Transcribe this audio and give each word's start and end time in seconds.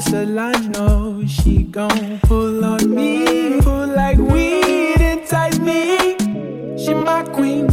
Solange 0.00 0.68
know 0.70 1.22
she 1.26 1.62
gon' 1.64 2.20
pull 2.20 2.64
on 2.64 2.94
me. 2.94 3.60
Pull 3.60 3.88
like 3.88 4.16
weed, 4.16 4.98
entice 4.98 5.58
me. 5.58 6.16
She 6.78 6.94
my 6.94 7.22
queen. 7.24 7.68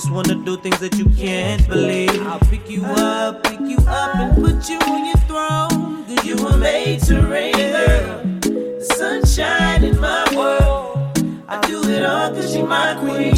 Just 0.00 0.12
wanna 0.12 0.34
do 0.34 0.56
things 0.56 0.78
that 0.78 0.96
you 0.96 1.04
can't 1.10 1.68
believe. 1.68 2.26
I'll 2.26 2.38
pick 2.38 2.70
you 2.70 2.82
up, 2.86 3.42
pick 3.42 3.60
you 3.60 3.76
up, 3.86 4.16
and 4.16 4.34
put 4.42 4.66
you 4.66 4.78
on 4.78 5.04
your 5.04 5.20
throne. 5.28 6.06
Cause 6.06 6.24
you 6.24 6.36
were 6.42 6.56
made 6.56 7.02
to 7.02 7.20
reign, 7.20 7.52
girl. 7.52 8.22
The 8.40 8.94
sunshine 8.96 9.84
in 9.84 10.00
my 10.00 10.24
world. 10.34 11.18
I 11.46 11.60
do 11.66 11.82
it 11.90 12.02
all 12.02 12.30
cause 12.30 12.56
you're 12.56 12.66
my 12.66 12.94
queen. 12.94 13.36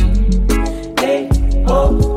Hey, 0.99 1.29
oh, 1.67 2.12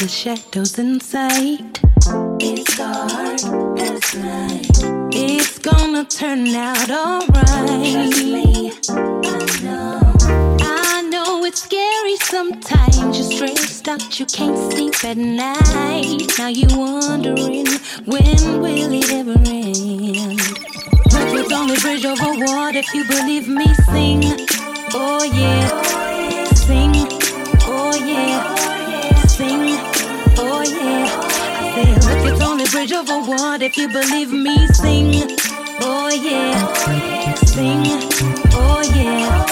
the 0.00 0.08
shadows 0.08 0.78
inside. 0.78 1.78
It's 2.40 2.78
dark 2.78 3.78
as 3.78 4.14
night. 4.14 4.80
It's 5.12 5.58
gonna 5.58 6.06
turn 6.06 6.46
out 6.54 6.90
alright. 6.90 7.36
I 8.88 9.60
know. 9.62 10.00
I 10.62 11.06
know 11.10 11.44
it's 11.44 11.64
scary 11.64 12.16
sometimes. 12.16 13.18
You're 13.18 13.30
stressed 13.30 13.88
out, 13.88 14.18
you 14.18 14.24
can't 14.24 14.72
sleep 14.72 15.04
at 15.04 15.18
night. 15.18 16.32
Now 16.38 16.48
you're 16.48 16.78
wondering 16.78 17.66
when 18.06 18.62
will 18.62 18.92
it 18.94 19.12
ever 19.12 19.36
end? 19.44 20.40
But 21.12 21.28
it's 21.36 21.52
only 21.52 21.76
bridge 21.76 22.06
over 22.06 22.42
water 22.46 22.78
if 22.78 22.94
you 22.94 23.04
believe 23.04 23.48
me. 23.48 23.66
Sing, 23.84 24.22
oh 24.94 25.24
yeah, 25.24 26.19
it's 32.24 32.40
only 32.42 32.64
bridge 32.66 32.92
over 32.92 33.18
water 33.20 33.64
if 33.64 33.76
you 33.76 33.88
believe 33.88 34.32
me. 34.32 34.66
Sing, 34.68 35.14
oh 35.80 36.10
yeah. 36.10 37.34
Sing, 37.44 37.82
oh 38.54 38.82
yeah. 38.94 39.49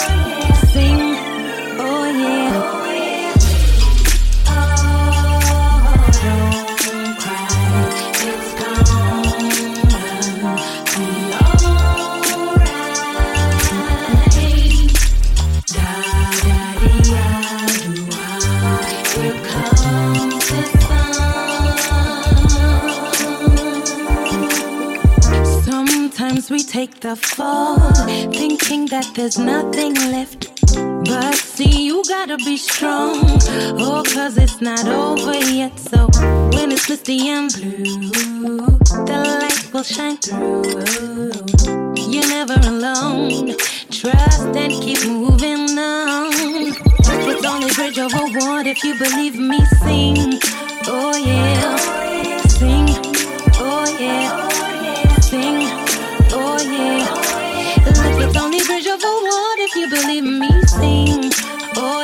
The 27.09 27.17
fall, 27.17 27.79
thinking 28.33 28.85
that 28.85 29.07
there's 29.15 29.38
nothing 29.38 29.95
left. 30.12 30.41
But 31.07 31.35
see, 31.37 31.87
you 31.87 32.03
gotta 32.07 32.37
be 32.37 32.59
strong. 32.59 33.21
Oh, 33.81 34.03
cause 34.15 34.37
it's 34.37 34.61
not 34.61 34.87
over 34.87 35.35
yet. 35.35 35.79
So 35.79 36.09
when 36.53 36.71
it's 36.71 36.87
misty 36.87 37.29
and 37.31 37.50
blue, 37.50 38.59
the 39.09 39.19
light 39.41 39.73
will 39.73 39.85
shine 39.85 40.19
through. 40.19 41.33
You're 42.12 42.29
never 42.29 42.59
alone. 42.69 43.57
Trust 43.91 44.55
and 44.62 44.73
keep 44.73 45.03
moving 45.07 45.79
on. 45.79 46.29
It's 47.31 47.45
only 47.47 47.71
bridge 47.73 47.99
over 47.99 48.25
water 48.38 48.69
if 48.69 48.85
you 48.85 48.99
believe 48.99 49.37
me. 49.38 49.65
Sing, 49.83 50.38
oh 50.87 51.17
yeah. 51.17 51.77
Sing, 52.59 52.88
oh 53.65 53.97
yeah. 53.99 54.48
Only 58.37 58.61
bridge 58.65 58.87
over 58.87 59.07
water 59.07 59.63
if 59.69 59.75
you 59.77 59.89
believe 59.91 60.25
me. 60.25 60.51
Sing, 60.67 61.31
oh 61.77 62.03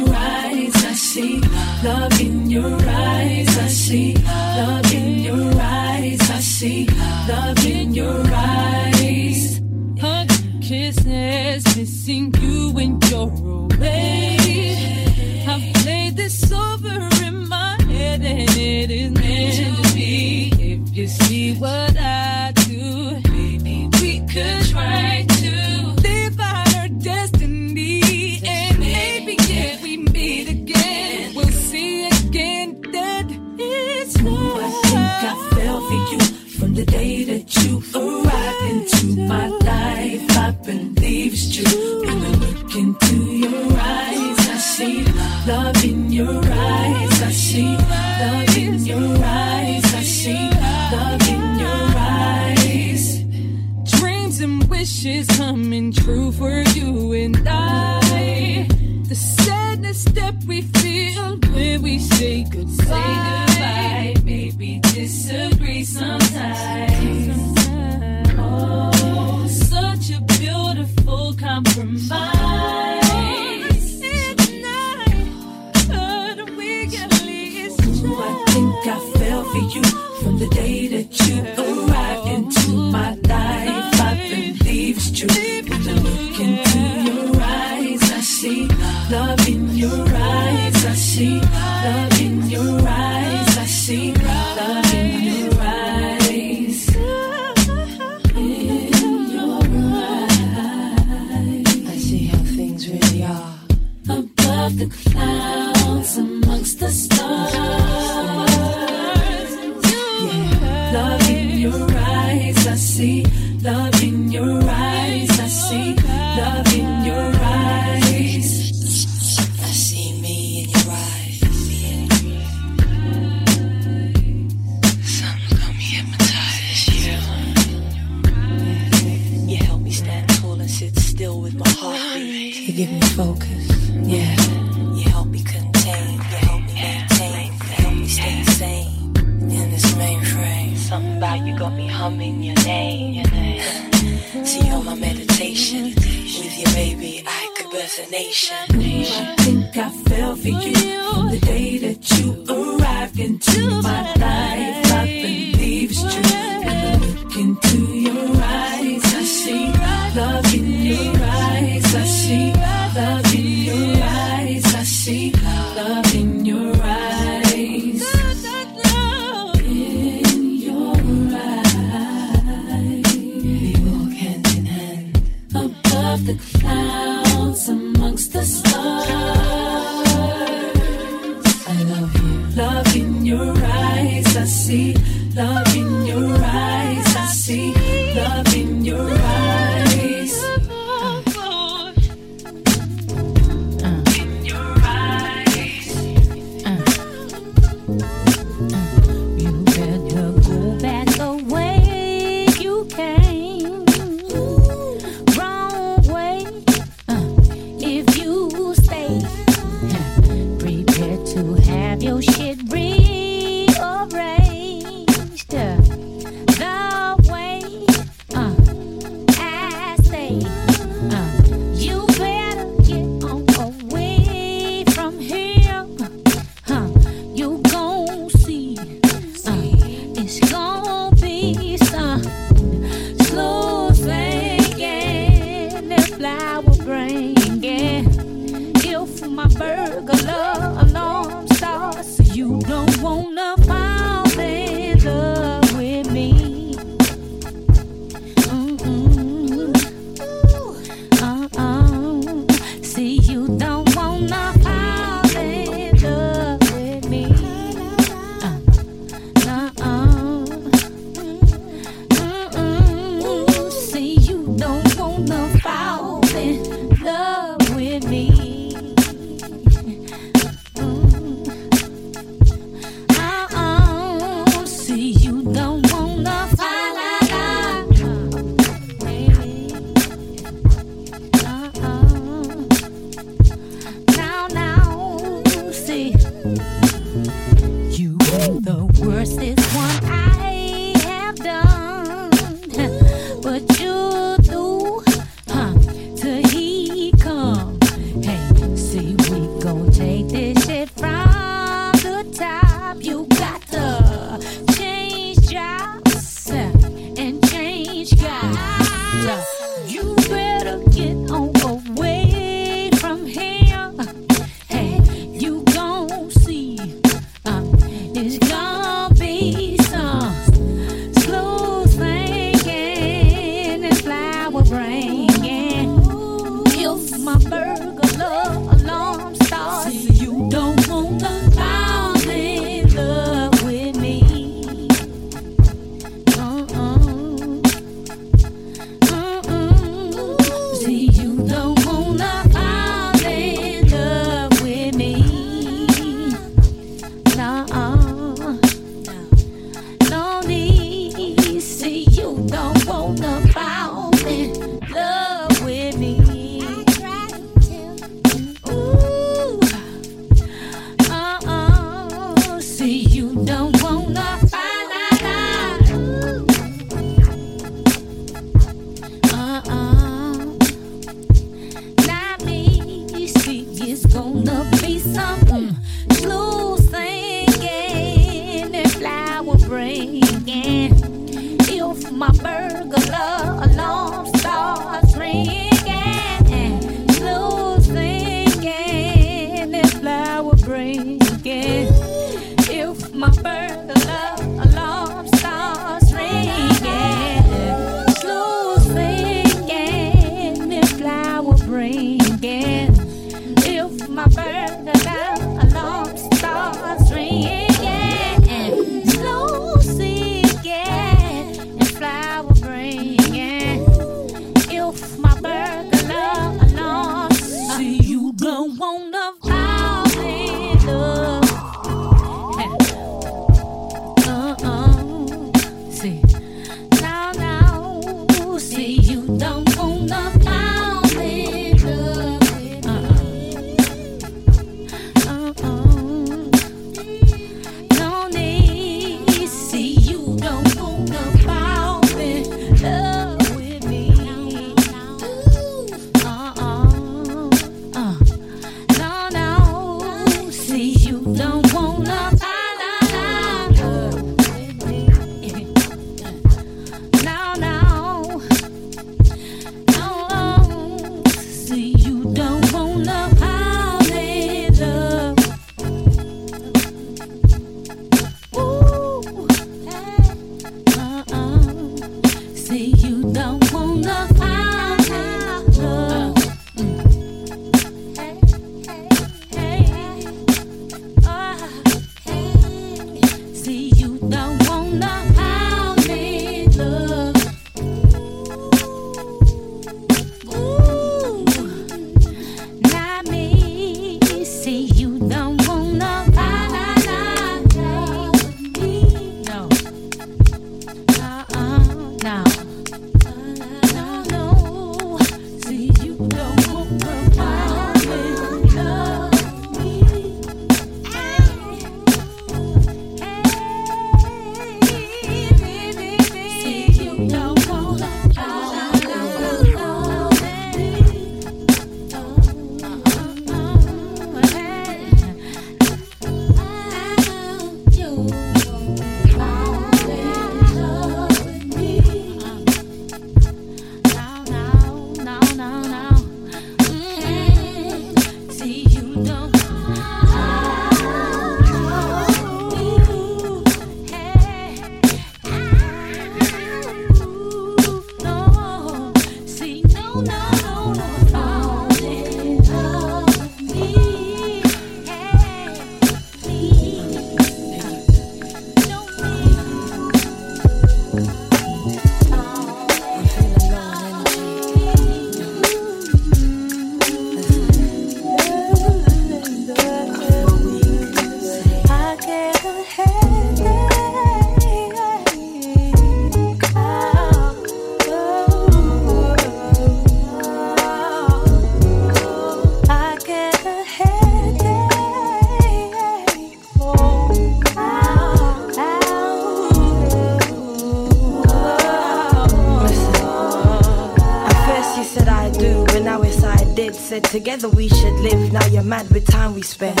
together 597.36 597.68
we 597.68 597.86
should 597.86 598.18
live. 598.20 598.50
Now 598.50 598.64
you're 598.68 598.82
mad 598.82 599.10
with 599.10 599.26
time 599.26 599.54
we 599.54 599.60
spend. 599.60 600.00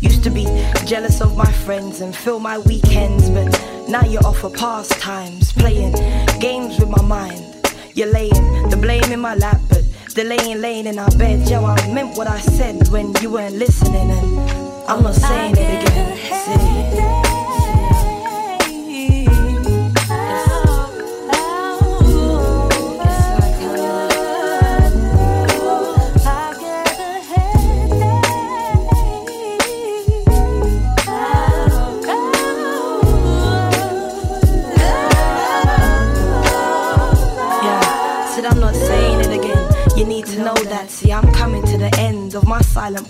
Used 0.00 0.22
to 0.24 0.30
be 0.30 0.44
jealous 0.84 1.22
of 1.22 1.34
my 1.34 1.50
friends 1.64 2.02
and 2.02 2.14
fill 2.14 2.38
my 2.38 2.58
weekends, 2.58 3.30
but 3.30 3.48
now 3.88 4.02
you're 4.02 4.26
off 4.26 4.40
for 4.40 4.50
pastimes, 4.50 5.54
playing 5.54 5.94
games 6.38 6.78
with 6.78 6.90
my 6.90 7.00
mind. 7.00 7.42
You're 7.94 8.12
laying 8.12 8.68
the 8.68 8.76
blame 8.76 9.10
in 9.10 9.20
my 9.20 9.36
lap, 9.36 9.58
but 9.70 9.84
delaying 10.14 10.60
laying 10.60 10.86
in 10.86 10.98
our 10.98 11.10
bed. 11.16 11.48
Yo, 11.48 11.64
I 11.64 11.76
meant 11.94 12.18
what 12.18 12.28
I 12.28 12.40
said 12.40 12.86
when 12.88 13.14
you 13.22 13.30
weren't 13.30 13.54
listening, 13.54 14.10
and 14.10 14.38
I'm 14.86 15.02
not 15.02 15.14
saying 15.14 15.54
it 15.56 15.82
again. 15.82 16.16
See? 16.44 17.06
of 17.22 17.25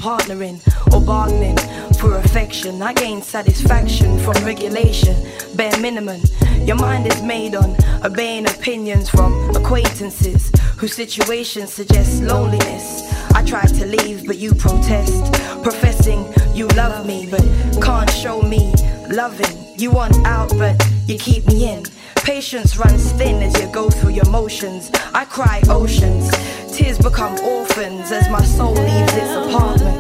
partnering 0.07 0.61
or 0.95 1.01
bargaining 1.05 1.57
for 1.99 2.17
affection. 2.19 2.81
I 2.81 2.93
gain 2.93 3.23
satisfaction 3.23 4.21
from 4.21 4.35
regulation, 4.45 5.17
bare 5.57 5.77
minimum. 5.81 6.21
Your 6.61 6.77
mind 6.77 7.09
is 7.09 7.21
made 7.23 7.57
on 7.57 7.75
obeying 8.05 8.47
opinions 8.47 9.11
from 9.11 9.33
acquaintances 9.57 10.53
whose 10.77 10.95
situations 10.95 11.73
suggest 11.73 12.23
loneliness. 12.23 13.03
I 13.35 13.45
try 13.45 13.67
to 13.67 13.85
leave, 13.85 14.29
but 14.29 14.39
you 14.39 14.55
protest, 14.55 15.33
professing 15.65 16.25
you 16.55 16.69
love 16.69 17.05
me, 17.05 17.27
but 17.29 17.43
can't 17.83 18.09
show 18.09 18.41
me 18.43 18.73
loving. 19.11 19.57
You 19.77 19.91
want 19.91 20.17
out, 20.25 20.51
but 20.57 20.81
you 21.09 21.19
keep 21.19 21.49
me 21.49 21.69
in. 21.69 21.83
Patience 22.27 22.77
runs 22.77 23.13
thin 23.13 23.41
as 23.41 23.57
you 23.63 23.69
go 23.69 23.89
through 23.89 24.11
your 24.11 24.29
motions. 24.29 24.91
I 25.15 25.25
cry 25.25 25.63
oceans, 25.69 26.29
tears 26.77 26.99
become 26.99 27.39
orphans 27.39 28.11
as 28.11 28.29
my 28.29 28.43
soul 28.43 28.73
leaves 28.73 29.15
its 29.15 29.31
apartment. 29.31 29.97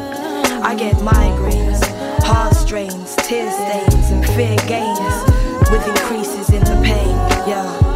I 0.60 0.74
get 0.74 0.96
migraines, 0.96 1.80
heart 2.24 2.56
strains, 2.56 3.14
tear 3.14 3.48
stains, 3.52 4.10
and 4.10 4.26
fear 4.34 4.56
gains 4.66 5.70
with 5.70 5.86
increases 5.86 6.50
in 6.50 6.64
the 6.64 6.82
pain. 6.84 7.14
Yeah, 7.46 7.95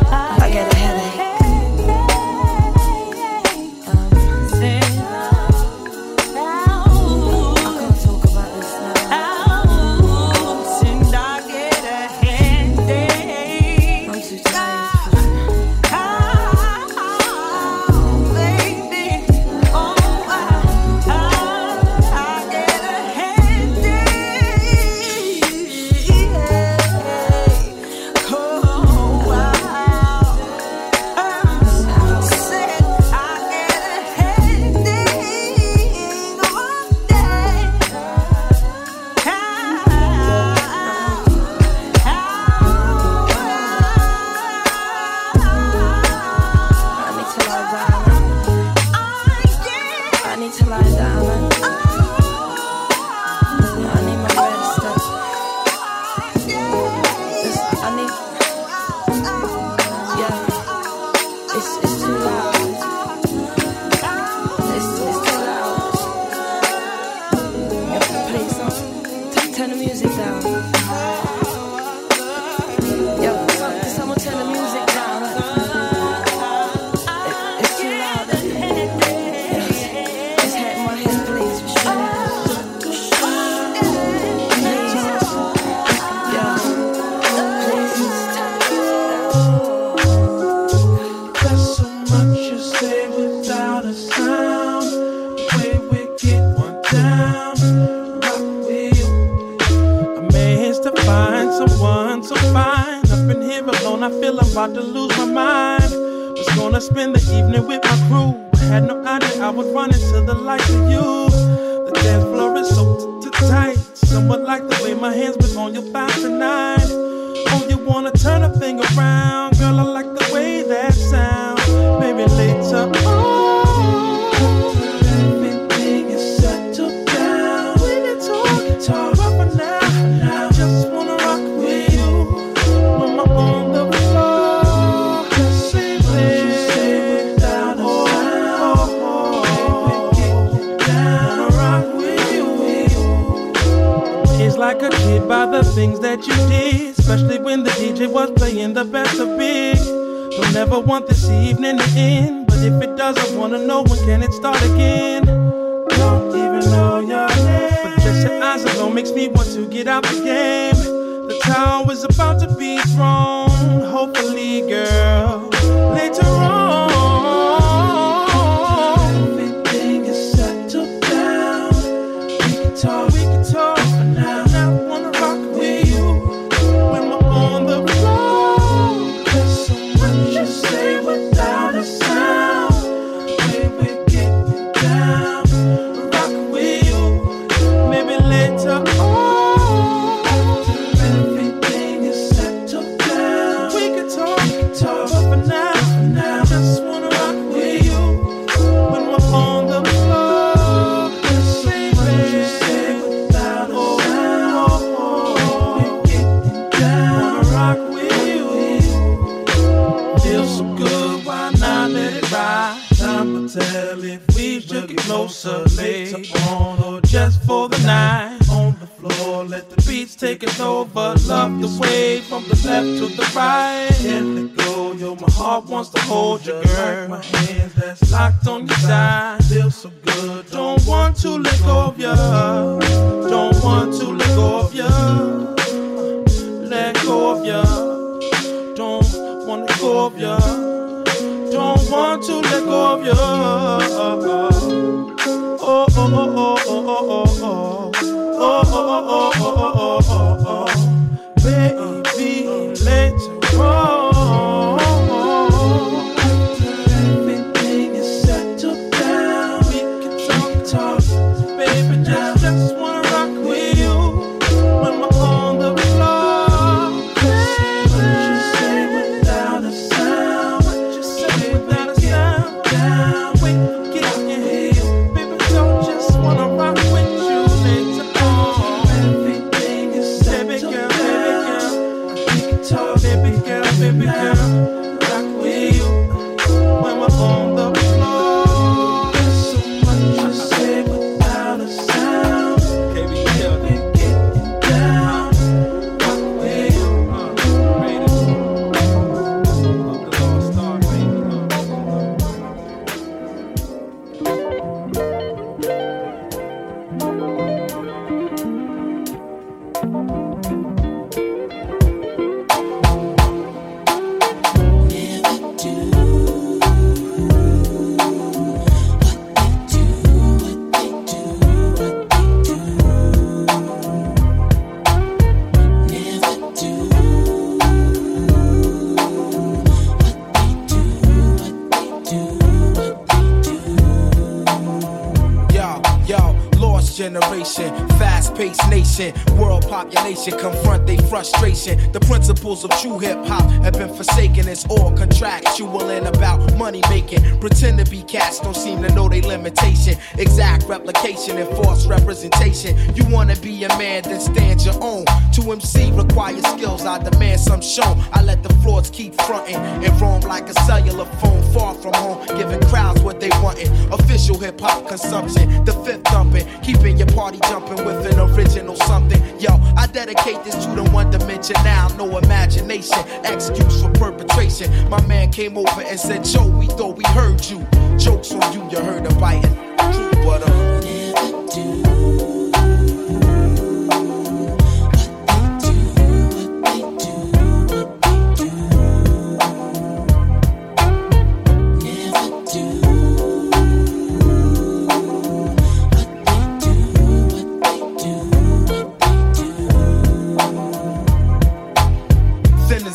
true 342.81 342.99
hip 342.99 343.19
hop 343.27 343.43
have 343.63 343.75
been 343.75 343.93
forsaken. 343.95 344.49
It's 344.49 344.65
all 344.67 344.91
contractual 344.93 345.91
and 345.91 346.07
about 346.07 346.57
money 346.57 346.81
making. 346.89 347.39
Pretend 347.39 347.79
to 347.85 347.91
be 347.91 348.00
cats, 348.11 348.41
don't 348.41 348.57
seem 348.57 348.83
to 348.83 348.93
know 348.93 349.09
their 349.09 349.23
limitation. 349.23 349.97
Exact 350.19 350.65
replication 350.65 351.39
and 351.39 351.49
false 351.57 351.87
representation. 351.87 352.77
You 352.97 353.05
wanna 353.07 353.37
be 353.37 353.63
a 353.65 353.69
man, 353.79 354.03
then 354.03 354.21
stand 354.21 354.65
your 354.65 354.75
own. 354.83 355.05
To 355.35 355.53
MC 355.53 355.93
requires 355.93 356.45
skills, 356.49 356.85
I 356.85 356.99
demand 356.99 357.41
some 357.41 357.63
show. 357.63 357.97
I 358.13 358.23
let 358.23 358.43
the 358.43 358.53
floors 358.55 358.91
keep 358.91 359.15
fronting 359.23 359.57
and 359.57 360.01
roam 360.01 360.23
like 360.23 360.49
a 360.49 360.55
cellular 360.65 361.05
phone 361.21 361.43
far 361.53 361.75
from 361.75 361.95
home, 361.95 362.27
giving 362.37 362.61
crowds 362.69 363.01
what 363.03 363.21
they 363.21 363.31
wantin'. 363.43 363.71
Official 363.93 364.39
hip 364.39 364.61
hop 364.61 364.89
consumption, 364.89 365.65
the 365.65 365.73
fifth 365.85 366.05
thumping, 366.09 366.47
keeping 366.63 366.99
your 366.99 367.09
party 367.09 367.39
jumping 367.49 367.85
with 367.85 368.05
an 368.13 368.19
original 368.19 368.75
something. 368.75 369.23
Yo, 369.39 369.51
I 369.77 369.87
dedicate 369.87 370.43
this 370.43 370.57
to 370.65 370.71
the 370.75 370.85
one 370.91 371.11
dimension 371.11 371.57
now, 371.63 371.89
no 371.97 372.19
imagination, 372.19 372.99
excuse 373.25 373.83
for 373.83 373.91
perpetration. 373.91 374.69
My 374.91 375.01
man 375.07 375.31
came 375.31 375.57
over 375.57 375.81
and 375.83 375.99
said, 375.99 376.25
Joe, 376.25 376.47
we 376.47 376.67
thought 376.67 376.97
we 376.97 377.05
heard 377.15 377.45
you. 377.47 377.67
Jokes 378.01 378.33
on 378.33 378.53
you, 378.55 378.63
you 378.71 378.79
heard 378.83 379.07
a 379.07 379.15
biting. 379.17 379.57
Uh. 379.79 380.71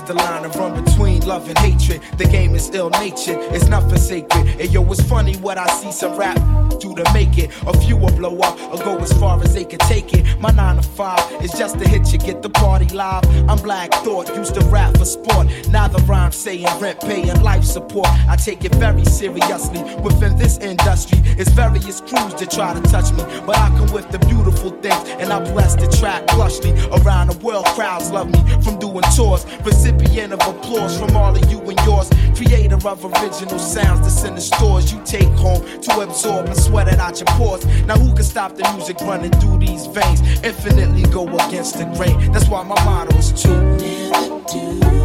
The 0.05 0.13
line 0.13 0.45
of 0.45 0.55
run 0.55 0.83
between 0.83 1.25
love 1.25 1.49
and 1.49 1.57
hatred. 1.57 1.99
The 2.19 2.25
game 2.25 2.53
is 2.53 2.69
ill 2.69 2.91
natured, 2.91 3.39
it's 3.51 3.65
nothing 3.67 3.97
sacred. 3.97 4.44
And 4.57 4.71
yo, 4.71 4.89
it's 4.89 5.01
funny 5.01 5.35
what 5.37 5.57
I 5.57 5.67
see 5.67 5.91
some 5.91 6.15
rap 6.15 6.64
do 6.85 7.03
to 7.03 7.13
make 7.13 7.37
it. 7.37 7.51
A 7.65 7.77
few 7.79 7.97
will 7.97 8.15
blow 8.15 8.37
up 8.39 8.59
or 8.71 8.77
go 8.83 8.97
as 8.99 9.11
far 9.13 9.41
as 9.41 9.53
they 9.53 9.65
can 9.65 9.79
take 9.79 10.13
it. 10.13 10.23
My 10.39 10.51
nine 10.51 10.77
to 10.77 10.81
five 10.81 11.19
is 11.43 11.51
just 11.51 11.79
to 11.79 11.87
hit 11.87 12.11
you, 12.11 12.19
get 12.19 12.41
the 12.41 12.49
party 12.49 12.87
live. 12.93 13.23
I'm 13.49 13.57
Black 13.57 13.91
Thought, 14.03 14.35
used 14.35 14.55
to 14.55 14.61
rap 14.65 14.97
for 14.97 15.05
sport. 15.05 15.47
Now 15.69 15.87
the 15.87 16.01
rhyme 16.03 16.31
saying 16.31 16.67
rent, 16.79 17.01
paying 17.01 17.41
life 17.41 17.63
support. 17.63 18.07
I 18.29 18.35
take 18.35 18.63
it 18.65 18.75
very 18.75 19.05
seriously. 19.05 19.81
Within 20.01 20.37
this 20.37 20.57
industry, 20.59 21.19
it's 21.39 21.51
various 21.51 22.01
crews 22.01 22.33
that 22.35 22.51
try 22.51 22.73
to 22.73 22.81
touch 22.91 23.11
me. 23.13 23.23
But 23.45 23.57
I 23.57 23.69
come 23.77 23.91
with 23.91 24.09
the 24.11 24.19
beautiful 24.19 24.71
things, 24.81 25.09
and 25.19 25.31
I 25.31 25.39
bless 25.51 25.75
the 25.75 25.87
track 25.99 26.25
lushly. 26.39 26.73
Around 26.99 27.27
the 27.27 27.37
world, 27.45 27.65
crowds 27.77 28.11
love 28.11 28.29
me 28.29 28.41
from 28.61 28.77
doing 28.79 29.03
tours. 29.15 29.45
Recipient 29.63 30.33
of 30.33 30.41
applause 30.41 30.97
from 30.99 31.15
all 31.15 31.35
of 31.35 31.51
you 31.51 31.59
and 31.61 31.79
yours. 31.85 32.09
Creator 32.35 32.87
of 32.87 33.05
original 33.05 33.59
sounds 33.59 34.01
that's 34.01 34.23
in 34.23 34.35
the 34.35 34.41
stores 34.41 34.91
you 34.91 35.01
take 35.05 35.31
home 35.39 35.61
to 35.81 36.01
absorb 36.01 36.45
and 36.45 36.57
sweat 36.57 36.74
it 36.81 36.99
out 36.99 37.19
your 37.19 37.27
pores. 37.37 37.65
Now 37.85 37.97
who 37.97 38.13
can 38.13 38.23
stop 38.23 38.55
the 38.55 38.69
music 38.73 38.99
running 39.01 39.31
through 39.31 39.59
these 39.59 39.85
veins? 39.87 40.21
Infinitely 40.43 41.03
go 41.11 41.23
against 41.27 41.77
the 41.77 41.85
grain. 41.95 42.31
That's 42.31 42.47
why 42.49 42.63
my 42.63 42.75
motto 42.83 43.15
is 43.17 43.31
to 43.43 45.04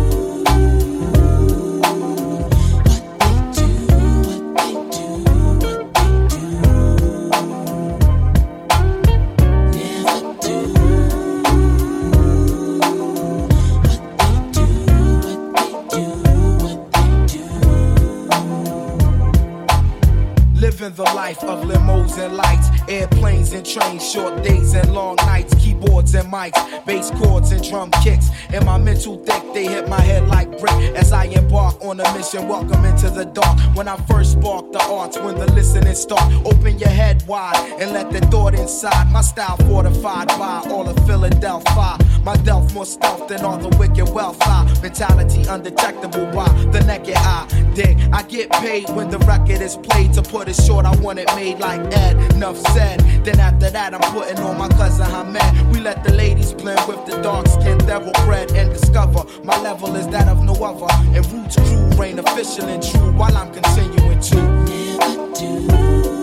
mics, 26.30 26.84
bass 26.86 27.10
chords 27.10 27.52
and 27.52 27.62
drum 27.68 27.90
kicks. 28.02 28.28
In 28.52 28.64
my 28.64 28.78
mental 28.78 29.18
they 29.52 29.66
hit 29.66 29.88
my 29.88 30.00
head 30.00 30.28
like 30.28 30.50
brick 30.58 30.74
as 30.94 31.12
I 31.12 31.24
embark 31.24 31.82
on 31.84 32.00
a 32.00 32.14
mission. 32.16 32.48
Welcome 32.48 32.84
into 32.84 33.10
the 33.10 33.24
dark. 33.24 33.58
When 33.76 33.88
I 33.88 33.96
first 34.06 34.32
spark 34.32 34.72
the 34.72 34.82
arts, 34.82 35.18
when 35.18 35.36
the 35.36 35.50
listening 35.52 35.94
start, 35.94 36.32
open 36.44 36.78
your 36.78 36.90
head 36.90 37.22
wide 37.26 37.56
and 37.80 37.92
let 37.92 38.10
the 38.10 38.20
thought 38.26 38.54
inside. 38.54 39.10
My 39.12 39.20
style 39.20 39.56
fortified 39.68 40.28
by 40.28 40.62
all 40.70 40.88
of 40.88 40.96
Philadelphia. 41.06 41.98
My 42.22 42.36
delf 42.44 42.74
more 42.74 42.84
stealth 42.86 43.28
than 43.28 43.44
all 43.44 43.58
the 43.58 43.74
wicked 43.78 44.08
wealth. 44.14 44.38
I 44.42 44.70
mentality 44.82 45.42
undetectable 45.48 46.26
by 46.32 46.48
the 46.72 46.84
naked 46.86 47.16
eye. 47.16 47.46
Dig, 47.74 47.98
I 48.12 48.22
get 48.22 48.50
paid 48.50 48.88
when 48.90 49.10
the 49.10 49.18
record 49.20 49.62
is 49.62 49.76
played 49.76 50.12
to 50.14 50.22
put 50.22 50.48
it 50.48 50.56
short, 50.56 50.84
I 50.84 50.94
want 50.96 51.18
it 51.18 51.28
made 51.34 51.58
like 51.58 51.80
Ed. 51.94 52.16
Enough 52.34 52.58
said. 52.72 53.00
Then 53.24 53.40
after 53.40 53.70
that, 53.70 53.94
I'm 53.94 54.12
putting 54.12 54.38
on 54.38 54.58
my 54.58 54.68
cousin 54.68 55.06
Hamed. 55.06 55.74
We 55.74 55.80
let 55.80 56.04
the 56.04 56.12
ladies 56.12 56.52
blend 56.52 56.86
with 56.88 57.04
the 57.06 57.20
dark 57.22 57.46
skin 57.48 57.78
devil 57.78 58.12
bread 58.24 58.50
and 58.52 58.70
discover 58.72 59.24
my 59.44 59.60
level 59.62 59.94
is 59.96 60.06
that 60.08 60.28
of 60.28 60.42
no 60.44 60.54
other. 60.54 60.86
And 61.16 61.26
Roots 61.32 61.56
crew 61.56 61.88
reign 61.98 62.18
official 62.18 62.66
and 62.66 62.82
true 62.82 63.12
while 63.12 63.36
I'm 63.36 63.52
continuing 63.52 64.20
to 64.20 64.36
never 64.36 65.32
do. 65.34 66.19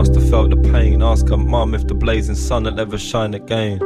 must 0.00 0.14
have 0.14 0.30
felt 0.30 0.48
the 0.48 0.56
pain. 0.56 1.02
Ask 1.02 1.28
her 1.28 1.36
mum 1.36 1.74
if 1.74 1.86
the 1.86 1.92
blazing 1.92 2.34
sun 2.34 2.64
will 2.64 2.80
ever 2.80 2.96
shine 2.96 3.34
again. 3.34 3.82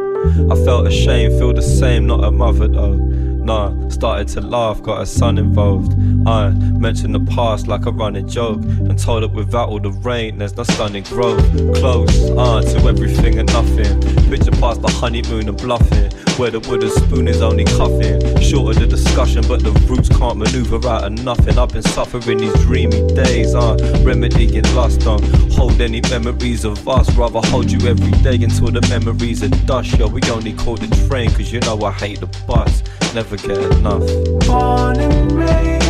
I 0.49 0.55
felt 0.65 0.87
ashamed, 0.87 1.41
feel 1.41 1.53
the 1.53 1.61
same, 1.61 2.07
not 2.07 2.23
a 2.23 2.31
mother 2.31 2.69
though. 2.69 2.95
Nah, 2.95 3.89
started 3.89 4.29
to 4.29 4.41
laugh, 4.41 4.81
got 4.81 4.99
her 4.99 5.07
son 5.07 5.39
involved. 5.39 5.93
I 6.25 6.51
mentioned 6.51 7.17
the 7.17 7.33
past 7.35 7.67
like 7.67 7.87
a 7.87 7.91
running 7.91 8.29
joke, 8.29 8.63
and 8.63 8.97
told 8.97 9.25
it 9.25 9.33
without 9.33 9.71
all 9.71 9.81
the 9.81 9.91
rain, 9.91 10.39
there's 10.39 10.57
no 10.57 10.63
sun 10.63 10.95
and 10.95 11.05
growth. 11.05 11.43
Close, 11.75 12.31
ah, 12.39 12.59
uh, 12.59 12.63
to 12.63 12.79
everything 12.87 13.41
and 13.41 13.53
nothing. 13.53 14.01
Picture 14.31 14.53
past 14.53 14.83
the 14.83 14.93
honeymoon 14.93 15.49
and 15.49 15.59
bluffing 15.59 16.13
where 16.39 16.51
the 16.51 16.61
wooden 16.61 16.91
spoon 16.91 17.29
is 17.29 17.41
only 17.43 17.65
cuffing. 17.65 18.17
of 18.17 18.75
the 18.79 18.87
discussion, 18.89 19.43
but 19.47 19.63
the 19.63 19.73
roots 19.89 20.09
can't 20.09 20.39
maneuver 20.39 20.87
out 20.89 21.05
of 21.05 21.13
nothing. 21.25 21.59
I've 21.59 21.73
been 21.73 21.83
suffering 21.83 22.39
these 22.39 22.55
dreamy 22.65 23.07
days, 23.15 23.55
uh, 23.55 23.77
remedying 24.03 24.65
lust. 24.75 25.01
Don't 25.01 25.25
hold 25.53 25.81
any 25.81 26.01
memories 26.03 26.65
of 26.65 26.89
us, 26.89 27.11
rather 27.17 27.41
hold 27.49 27.71
you 27.71 27.89
every 27.89 28.13
day 28.23 28.37
until 28.43 28.71
the 28.71 28.81
memories 28.89 29.43
are 29.43 29.49
dust. 29.67 29.99
Yo, 29.99 30.09
we 30.09 30.21
only 30.31 30.53
call 30.53 30.77
the 30.77 30.89
train, 31.09 31.31
cause 31.31 31.53
you 31.53 31.61
know 31.61 31.81
I 31.83 31.93
hate 31.93 32.21
the 32.21 32.31
bus. 32.47 32.83
Never 33.15 33.37
get 33.37 33.59
enough. 33.59 34.07
Born 34.47 34.99
and 35.01 35.33
raised 35.33 35.85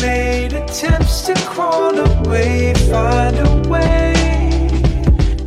made 0.00 0.52
attempts 0.52 1.22
to 1.26 1.34
crawl 1.34 1.98
away, 1.98 2.74
find 2.90 3.36
a 3.38 3.68
way 3.68 4.14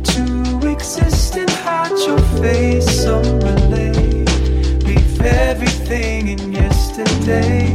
to 0.04 0.68
exist 0.68 1.36
and 1.36 1.50
hide 1.50 1.90
your 2.06 2.18
face. 2.40 3.02
Some 3.02 3.22
relate, 3.22 3.43
leave 3.43 3.43
everything 5.94 6.28
in 6.28 6.52
yesterday. 6.52 7.72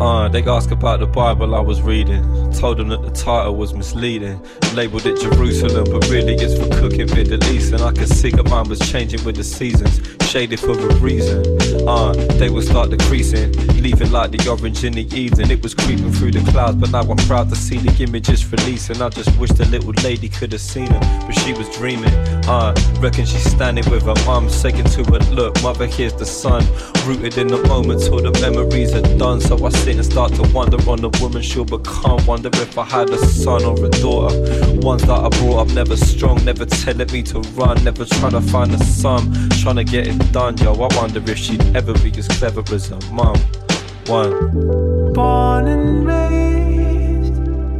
Uh, 0.00 0.28
they 0.28 0.42
ask 0.42 0.70
about 0.70 1.00
the 1.00 1.06
Bible 1.06 1.54
I 1.54 1.60
was 1.60 1.80
reading. 1.80 2.22
Told 2.52 2.78
them 2.78 2.88
that 2.88 3.02
the 3.02 3.10
title 3.10 3.56
was 3.56 3.72
misleading. 3.72 4.40
Labeled 4.74 5.06
it 5.06 5.20
Jerusalem, 5.20 5.84
but 5.90 6.08
really 6.10 6.34
it's 6.34 6.58
for 6.58 6.68
cooking 6.80 7.06
Middle 7.14 7.42
East. 7.44 7.72
And 7.72 7.82
I 7.82 7.92
could 7.92 8.08
see 8.08 8.30
that 8.30 8.44
mine 8.44 8.68
was 8.68 8.80
changing 8.90 9.24
with 9.24 9.36
the 9.36 9.44
seasons 9.44 10.13
shaded 10.24 10.60
for 10.60 10.72
a 10.72 10.94
reason. 10.96 11.44
Uh, 11.86 12.12
they 12.38 12.48
will 12.48 12.62
start 12.62 12.90
decreasing, 12.90 13.52
leaving 13.82 14.10
like 14.10 14.30
the 14.30 14.48
orange 14.48 14.84
in 14.84 14.92
the 14.92 15.06
evening. 15.14 15.50
It 15.50 15.62
was 15.62 15.74
creeping 15.74 16.10
through 16.12 16.32
the 16.32 16.50
clouds, 16.50 16.76
but 16.76 16.90
now 16.90 17.02
I'm 17.02 17.16
proud 17.28 17.50
to 17.50 17.56
see 17.56 17.78
the 17.78 18.02
images 18.02 18.50
releasing. 18.50 19.02
I 19.02 19.10
just 19.10 19.36
wish 19.38 19.50
the 19.50 19.66
little 19.66 19.92
lady 20.02 20.28
could 20.28 20.52
have 20.52 20.60
seen 20.60 20.86
them, 20.86 21.00
but 21.26 21.32
she 21.32 21.52
was 21.52 21.68
dreaming. 21.76 22.12
Uh, 22.48 22.74
reckon 23.00 23.26
she's 23.26 23.44
standing 23.44 23.88
with 23.90 24.04
her 24.04 24.14
mum, 24.26 24.48
saying 24.48 24.84
to 24.84 25.04
her, 25.04 25.18
Look, 25.34 25.62
mother, 25.62 25.86
here's 25.86 26.14
the 26.14 26.26
sun. 26.26 26.64
Rooted 27.06 27.38
in 27.38 27.48
the 27.48 27.62
moment 27.68 28.02
till 28.02 28.20
the 28.20 28.32
memories 28.40 28.94
are 28.94 29.02
done. 29.18 29.40
So 29.40 29.64
I 29.64 29.68
sit 29.68 29.96
and 29.96 30.04
start 30.04 30.32
to 30.34 30.42
wonder 30.52 30.78
on 30.88 31.00
the 31.00 31.10
woman 31.20 31.42
she'll 31.42 31.64
become. 31.64 32.24
Wonder 32.26 32.50
if 32.54 32.78
I 32.78 32.84
had 32.84 33.10
a 33.10 33.18
son 33.18 33.64
or 33.64 33.76
a 33.84 33.90
daughter. 33.90 34.34
Ones 34.80 35.02
that 35.02 35.20
I 35.20 35.28
brought 35.40 35.58
up 35.58 35.68
never 35.74 35.96
strong, 35.96 36.42
never 36.44 36.64
telling 36.64 37.10
me 37.12 37.22
to 37.24 37.40
run, 37.56 37.82
never 37.84 38.04
trying 38.04 38.32
to 38.32 38.40
find 38.40 38.72
a 38.72 38.78
sum, 38.78 39.32
trying 39.60 39.76
to 39.76 39.84
get 39.84 40.06
it 40.06 40.23
done, 40.32 40.56
yo. 40.58 40.74
I 40.74 40.88
wonder 40.96 41.20
if 41.30 41.38
she'd 41.38 41.64
ever 41.76 41.92
be 41.94 42.12
as 42.18 42.28
clever 42.28 42.62
as 42.74 42.88
her 42.88 42.98
mum. 43.12 43.36
One. 44.06 45.12
Born 45.12 45.66
and 45.66 46.06
raised, 46.06 47.36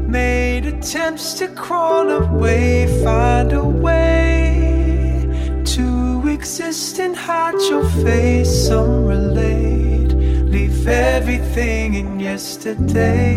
made 0.08 0.66
attempts 0.66 1.34
to 1.34 1.48
crawl 1.48 2.10
away, 2.10 2.86
find 3.04 3.52
a 3.52 3.64
way 3.64 5.62
to 5.64 6.28
exist 6.28 6.98
and 7.00 7.14
hide 7.16 7.60
your 7.68 7.84
face. 8.04 8.68
Some 8.68 9.04
relate, 9.04 10.12
leave 10.54 10.86
everything 10.86 11.94
in 11.94 12.20
yesterday. 12.20 13.34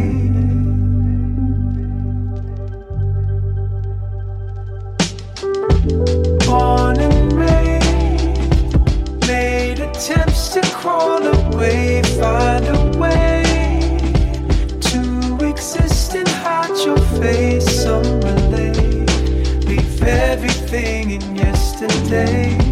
Born 6.46 6.87
attempts 9.98 10.50
to 10.50 10.62
crawl 10.76 11.26
away, 11.26 12.04
find 12.20 12.66
a 12.68 12.98
way 13.00 13.42
to 14.80 15.38
exist 15.44 16.14
and 16.14 16.28
hide 16.28 16.78
your 16.86 17.00
face. 17.20 17.66
Some 17.84 18.04
relate, 18.22 19.66
leave 19.66 20.04
everything 20.04 21.10
in 21.12 21.36
yesterday. 21.36 22.67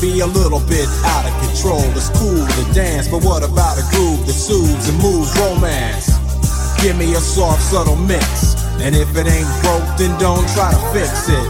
Be 0.00 0.20
a 0.20 0.26
little 0.26 0.60
bit 0.60 0.86
out 1.04 1.26
of 1.26 1.34
control. 1.42 1.82
It's 1.98 2.10
cool 2.14 2.46
to 2.46 2.62
dance, 2.72 3.08
but 3.08 3.24
what 3.24 3.42
about 3.42 3.78
a 3.78 3.84
groove 3.90 4.26
that 4.26 4.38
soothes 4.38 4.88
and 4.88 4.98
moves 5.02 5.30
romance? 5.38 6.14
Give 6.82 6.96
me 6.96 7.14
a 7.14 7.20
soft, 7.20 7.62
subtle 7.62 7.96
mix. 7.96 8.54
And 8.78 8.94
if 8.94 9.10
it 9.16 9.26
ain't 9.26 9.50
broke, 9.62 9.86
then 9.98 10.14
don't 10.20 10.46
try 10.54 10.70
to 10.70 10.82
fix 10.94 11.28
it. 11.28 11.48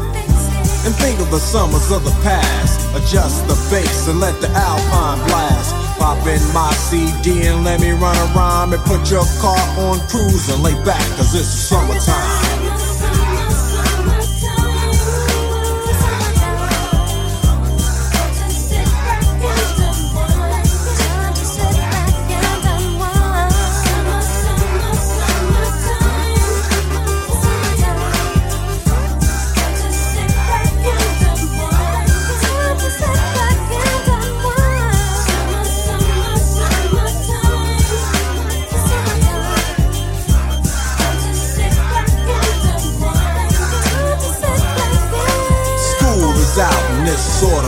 And 0.88 0.94
think 0.96 1.20
of 1.20 1.30
the 1.30 1.38
summers 1.38 1.90
of 1.92 2.04
the 2.04 2.14
past. 2.24 2.80
Adjust 2.96 3.44
the 3.48 3.56
bass 3.68 4.08
and 4.08 4.20
let 4.20 4.40
the 4.40 4.48
alpine 4.48 5.20
blast. 5.28 5.74
Pop 5.98 6.24
in 6.26 6.40
my 6.54 6.72
CD 6.72 7.46
and 7.46 7.64
let 7.64 7.80
me 7.80 7.90
run 7.92 8.16
around 8.32 8.72
and 8.72 8.82
put 8.84 9.10
your 9.10 9.24
car 9.40 9.60
on 9.84 10.00
cruise 10.08 10.48
and 10.48 10.62
lay 10.62 10.74
back, 10.84 11.04
cause 11.16 11.34
it's 11.34 11.48
summertime. 11.48 12.37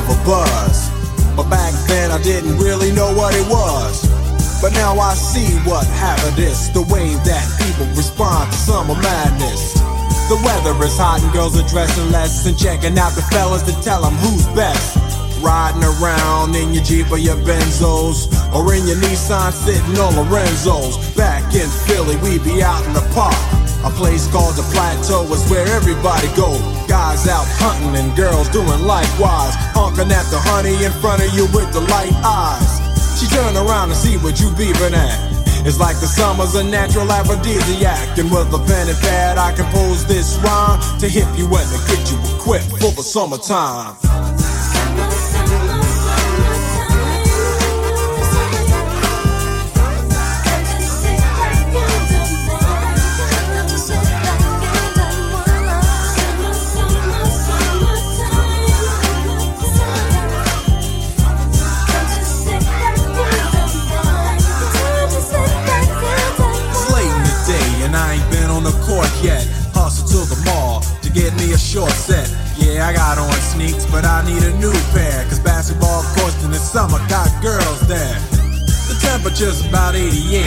Of 0.01 0.09
a 0.09 0.18
buzz. 0.24 0.88
But 1.36 1.48
back 1.51 1.72
then 1.86 2.11
I 2.11 2.20
didn't 2.22 2.57
really 2.57 2.92
know 2.92 3.12
what 3.12 3.34
it 3.36 3.46
was. 3.48 4.09
But 4.61 4.72
now 4.72 4.98
I 4.98 5.14
see 5.14 5.57
what 5.68 5.86
happened 5.86 6.38
is 6.38 6.72
the 6.72 6.82
way 6.82 7.14
that 7.24 7.44
people 7.61 7.86
respond 7.96 8.53
to 8.53 8.59
summer 8.59 8.94
madness. 8.96 9.74
The 10.28 10.40
weather 10.44 10.76
is 10.84 10.96
hot 10.96 11.22
and 11.22 11.32
girls 11.32 11.59
are 11.59 11.68
dressing 11.68 12.11
less 12.11 12.46
and 12.46 12.57
checking 12.57 12.98
out 12.98 13.12
the 13.12 13.22
fellas 13.32 13.62
to 13.62 13.74
tell 13.82 14.03
them 14.03 14.14
who's 14.14 14.46
best. 14.55 14.96
Riding 15.42 15.84
around 15.84 16.55
in 16.55 16.74
your 16.74 16.84
Jeep 16.84 17.11
or 17.11 17.18
your 17.18 17.36
Benzos 17.36 18.28
or 18.55 18.74
in 18.74 18.86
your 18.86 18.96
Nissan 18.96 19.53
sitting 19.53 19.98
on 19.98 20.16
Lorenzo's. 20.16 20.96
Back 21.16 21.55
in 21.55 21.68
Philly, 21.88 22.16
we 22.16 22.38
be 22.38 22.62
out 22.62 22.84
in 22.84 22.92
the 22.92 23.05
park. 23.12 23.49
A 23.83 23.91
place 23.91 24.28
called 24.28 24.57
the 24.57 24.66
Plateau 24.76 25.24
is 25.33 25.49
where 25.49 25.66
everybody 25.66 26.28
go. 26.37 26.53
Guys 26.87 27.26
out 27.26 27.49
hunting 27.57 27.97
and 27.97 28.14
girls 28.14 28.49
doing 28.51 28.85
likewise. 28.85 29.57
Honking 29.72 30.12
at 30.12 30.28
the 30.28 30.37
honey 30.37 30.76
in 30.85 30.93
front 31.01 31.24
of 31.24 31.33
you 31.33 31.49
with 31.57 31.72
the 31.72 31.81
light 31.89 32.12
eyes. 32.20 32.76
She 33.16 33.26
turn 33.33 33.57
around 33.57 33.89
to 33.89 33.95
see 33.95 34.18
what 34.18 34.39
you 34.39 34.49
beeping 34.53 34.93
at. 34.93 35.16
It's 35.64 35.81
like 35.81 35.97
the 36.01 36.07
summer's 36.07 36.55
a 36.57 36.64
natural 36.64 37.11
aphrodisiac. 37.11 38.18
And 38.18 38.31
with 38.31 38.53
a 38.53 38.61
pen 38.68 38.89
and 38.89 38.99
pad, 39.01 39.39
I 39.39 39.53
compose 39.53 40.05
this 40.05 40.37
rhyme 40.45 40.81
to 41.01 41.09
hip 41.09 41.28
you 41.37 41.49
and 41.49 41.68
to 41.72 41.81
get 41.89 42.05
you 42.12 42.20
equipped 42.37 42.68
for 42.85 42.93
the 42.93 43.03
summertime. 43.03 43.97
Yet. 69.23 69.47
Hustle 69.73 70.07
to 70.09 70.21
the 70.29 70.41
mall 70.45 70.81
to 71.03 71.09
get 71.11 71.35
me 71.37 71.53
a 71.53 71.59
short 71.59 71.93
set. 71.93 72.29
Yeah, 72.57 72.87
I 72.87 72.93
got 72.93 73.18
on 73.18 73.33
sneaks, 73.41 73.87
but 73.87 74.05
I 74.05 74.25
need 74.25 74.43
a 74.43 74.53
new 74.59 74.73
pair. 74.93 75.25
Cause 75.29 75.41
basketball 75.41 76.03
courts 76.16 76.43
in 76.45 76.51
the 76.51 76.59
summer 76.61 76.99
got 77.09 77.29
girls 77.43 77.81
there. 77.89 78.16
The 78.89 78.97
temperature's 79.01 79.64
about 79.66 79.95
88. 79.95 80.45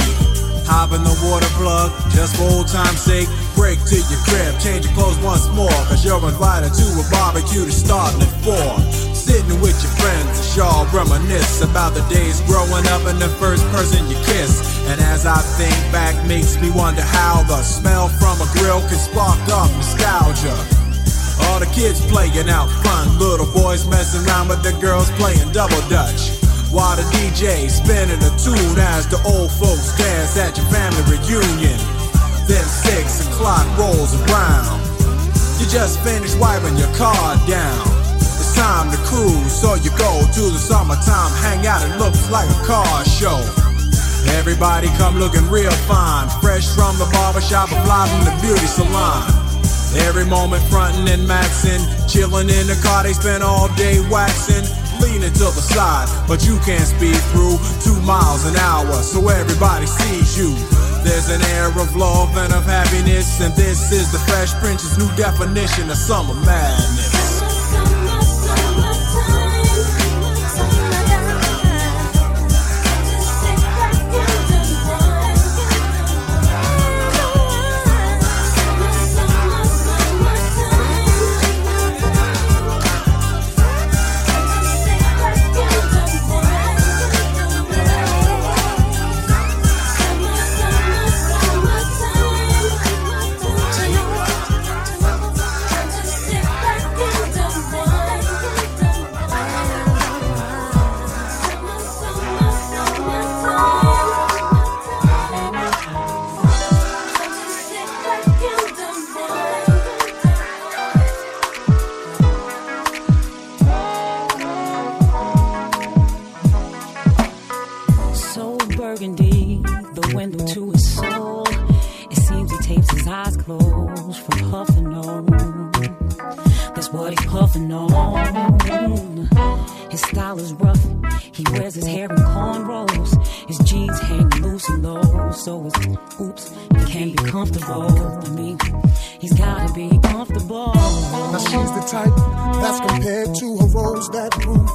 Hop 0.65 0.93
in 0.95 1.03
the 1.03 1.15
water 1.27 1.49
plug, 1.59 1.91
just 2.11 2.37
for 2.37 2.43
old 2.43 2.67
time's 2.67 3.01
sake. 3.01 3.27
Break 3.55 3.79
to 3.91 3.97
your 3.97 4.21
crib, 4.25 4.59
change 4.59 4.85
your 4.85 4.93
clothes 4.95 5.19
once 5.19 5.47
more. 5.51 5.79
Cause 5.89 6.03
you're 6.05 6.23
invited 6.23 6.73
to 6.73 6.85
a 6.99 7.05
barbecue 7.11 7.65
to 7.65 7.71
start 7.71 8.13
at 8.15 8.31
4. 8.45 9.12
Sitting 9.33 9.61
with 9.65 9.81
your 9.81 9.89
friends, 9.97 10.53
y'all 10.55 10.85
reminisce 10.93 11.65
about 11.65 11.97
the 11.97 12.05
days 12.05 12.37
growing 12.45 12.85
up 12.93 13.01
and 13.09 13.17
the 13.17 13.33
first 13.41 13.65
person 13.73 14.05
you 14.05 14.13
kiss. 14.29 14.61
And 14.85 15.01
as 15.01 15.25
I 15.25 15.41
think 15.57 15.73
back, 15.89 16.13
makes 16.27 16.61
me 16.61 16.69
wonder 16.69 17.01
how 17.01 17.41
the 17.49 17.57
smell 17.65 18.09
from 18.21 18.37
a 18.37 18.47
grill 18.53 18.85
can 18.85 19.01
spark 19.01 19.41
up 19.49 19.73
nostalgia. 19.73 20.53
All 21.49 21.57
the 21.57 21.65
kids 21.73 21.97
playing 22.13 22.45
out 22.45 22.69
fun, 22.85 23.17
little 23.17 23.49
boys 23.57 23.89
messing 23.89 24.21
around, 24.29 24.53
but 24.53 24.61
the 24.61 24.77
girls 24.77 25.09
playing 25.17 25.49
double 25.49 25.81
dutch. 25.89 26.37
While 26.69 26.93
the 26.93 27.05
DJ 27.17 27.73
spinning 27.73 28.21
a 28.21 28.31
tune 28.37 28.77
as 28.93 29.09
the 29.09 29.17
old 29.25 29.49
folks 29.49 29.97
dance 29.97 30.37
at 30.37 30.61
your 30.61 30.69
family 30.69 31.01
reunion. 31.09 31.81
Then 32.45 32.61
six 32.69 33.25
o'clock 33.25 33.65
rolls 33.81 34.13
around. 34.29 34.77
You 35.57 35.65
just 35.73 35.97
finished 36.05 36.37
wiping 36.37 36.77
your 36.77 36.93
car 36.93 37.33
down 37.49 38.02
time 38.63 38.87
to 38.87 38.97
cruise, 39.03 39.51
so 39.51 39.75
you 39.75 39.91
go 39.99 40.23
to 40.31 40.43
the 40.47 40.55
summertime 40.55 41.31
hangout. 41.43 41.83
It 41.83 41.99
looks 41.99 42.31
like 42.31 42.47
a 42.47 42.59
car 42.63 43.03
show. 43.03 43.43
Everybody 44.39 44.87
come 44.95 45.19
looking 45.19 45.43
real 45.51 45.75
fine, 45.83 46.31
fresh 46.39 46.71
from 46.71 46.95
the 46.95 47.03
barbershop 47.11 47.67
or 47.75 47.81
fly 47.83 48.07
from 48.07 48.23
the 48.23 48.35
beauty 48.39 48.63
salon. 48.63 49.27
Every 50.07 50.23
moment 50.23 50.63
frontin' 50.71 51.11
and 51.11 51.27
maxin', 51.27 51.83
chillin' 52.07 52.47
in 52.47 52.65
the 52.71 52.79
car, 52.79 53.03
they 53.03 53.11
spend 53.11 53.43
all 53.43 53.67
day 53.75 53.99
waxin', 54.07 54.63
leaning 55.03 55.35
to 55.43 55.47
the 55.51 55.63
side, 55.75 56.07
but 56.23 56.47
you 56.47 56.55
can't 56.63 56.87
speed 56.87 57.19
through 57.35 57.59
two 57.83 57.99
miles 58.07 58.47
an 58.47 58.55
hour, 58.55 58.95
so 59.03 59.27
everybody 59.27 59.85
sees 59.85 60.39
you. 60.39 60.55
There's 61.03 61.27
an 61.27 61.43
air 61.59 61.67
of 61.67 61.95
love 61.99 62.31
and 62.39 62.53
of 62.55 62.63
happiness, 62.63 63.43
and 63.43 63.51
this 63.59 63.91
is 63.91 64.07
the 64.15 64.23
Fresh 64.23 64.55
Prince's 64.63 64.95
new 64.97 65.11
definition 65.19 65.91
of 65.91 65.97
summer 65.97 66.33
madness. 66.47 67.22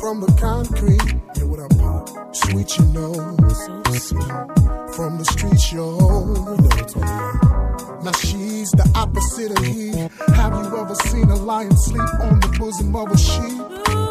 From 0.00 0.20
the 0.20 0.32
concrete. 0.40 1.14
Yeah, 1.36 1.44
what 1.44 1.60
up, 1.60 1.70
Pop? 1.78 2.34
Sweet, 2.34 2.78
you 2.78 2.84
know. 2.86 3.12
So 3.12 3.82
sweet. 3.94 4.32
From 4.94 5.18
the 5.18 5.24
streets, 5.24 5.72
yo. 5.72 5.98
Now 8.02 8.12
she's 8.12 8.70
the 8.70 8.90
opposite 8.94 9.58
of 9.58 9.64
he. 9.64 9.90
Have 10.34 10.54
you 10.54 10.78
ever 10.78 10.94
seen 10.94 11.30
a 11.30 11.36
lion 11.36 11.76
sleep 11.76 12.14
on 12.20 12.40
the 12.40 12.48
bosom 12.58 12.94
of 12.96 13.10
a 13.10 13.18
sheep? 13.18 13.60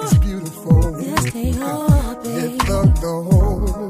It's 0.03 0.17
beautiful. 0.17 1.01
Yes, 1.01 1.31
they 1.31 1.51
are, 1.59 2.15
baby. 2.23 2.55
It 2.55 2.59
thugged 2.61 3.01
the 3.01 3.07
whole. 3.27 3.87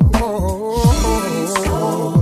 He's 1.28 1.54
so 1.66 2.17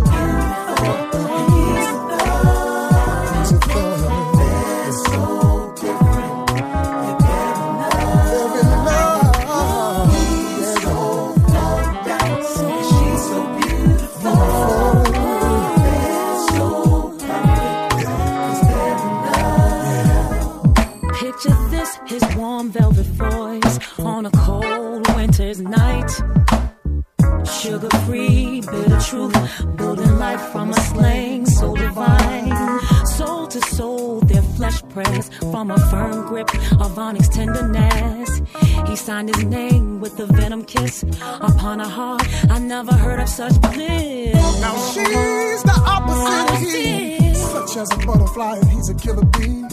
from 35.55 35.71
a 35.71 35.79
firm 35.89 36.27
grip 36.27 36.53
of 36.81 36.99
onyx 36.99 37.29
tenderness. 37.29 38.41
He 38.89 38.95
signed 38.97 39.33
his 39.33 39.45
name 39.45 40.01
with 40.01 40.19
a 40.19 40.25
venom 40.25 40.65
kiss 40.65 41.03
upon 41.39 41.79
a 41.79 41.87
heart 41.87 42.23
I 42.51 42.59
never 42.59 42.91
heard 42.91 43.21
of 43.21 43.29
such 43.29 43.61
bliss. 43.61 44.33
Now 44.59 44.75
she's 44.91 45.63
the 45.63 45.81
opposite 45.87 46.53
of 46.53 46.59
he. 46.59 47.33
Such 47.35 47.77
as 47.77 47.89
a 47.89 48.05
butterfly 48.05 48.57
and 48.57 48.69
he's 48.69 48.89
a 48.89 48.95
killer 48.95 49.23
bee. 49.23 49.63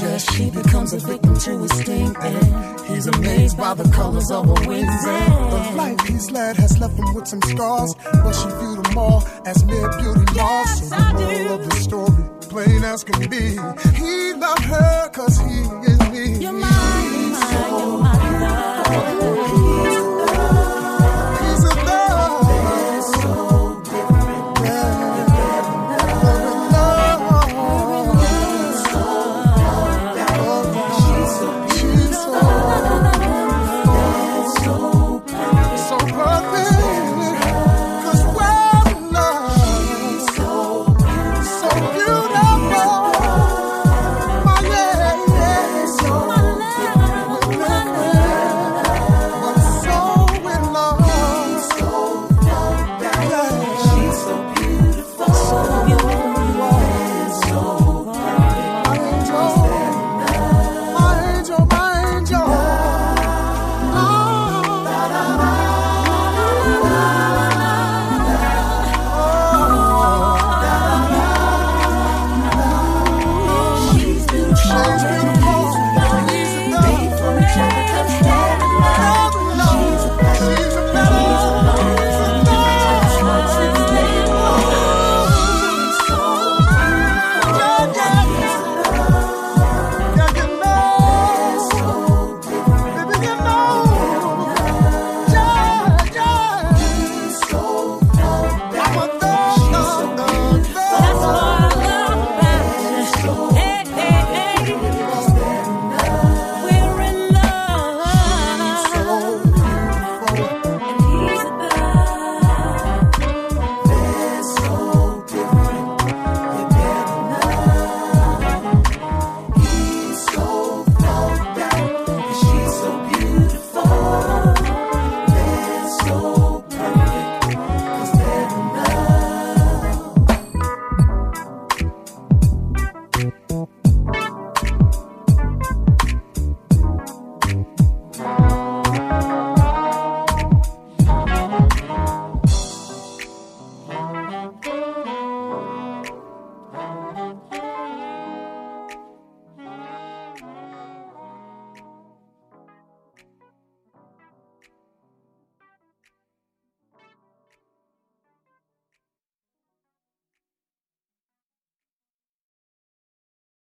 Yes, 0.00 0.30
she 0.34 0.50
becomes 0.50 0.92
a 0.92 0.98
victim 0.98 1.38
to 1.38 1.58
his 1.62 1.72
sting, 1.80 2.14
and 2.20 2.80
he's 2.88 3.06
amazed 3.06 3.56
by 3.56 3.74
the 3.74 3.88
colors 3.90 4.30
of 4.30 4.44
her 4.46 4.68
wings. 4.68 5.02
The 5.04 5.72
life 5.74 6.00
he's 6.06 6.30
led 6.30 6.56
has 6.56 6.78
left 6.78 6.98
him 6.98 7.14
with 7.14 7.26
some 7.26 7.40
scars, 7.42 7.94
but 8.12 8.32
she 8.32 8.48
viewed 8.60 8.84
them 8.84 8.98
all 8.98 9.22
as 9.46 9.64
mere 9.64 9.88
beauty 9.98 10.26
marks. 10.34 10.88
so 10.88 10.96
the 10.96 11.12
moral 11.14 11.60
of 11.60 11.70
the 11.70 11.76
story, 11.76 12.15
plain 12.56 12.84
as 12.84 13.04
can 13.04 13.28
be. 13.28 13.50
He 14.00 14.32
loved 14.32 14.64
her 14.64 15.10
cause 15.10 15.38
he 15.40 15.60
is 15.90 16.00
me. 16.10 16.38
You're 16.42 16.52
mine, 16.52 17.12
you're 17.12 17.30
mine, 17.30 17.78
you're 17.80 17.98
mine. 17.98 18.25